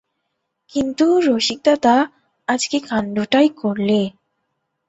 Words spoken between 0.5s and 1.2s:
–কিন্তু